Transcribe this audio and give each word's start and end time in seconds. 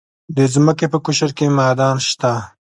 د 0.35 0.37
ځمکې 0.53 0.85
په 0.91 0.97
قشر 1.05 1.29
کې 1.37 1.47
معادن 1.57 1.95
شته. 2.07 2.33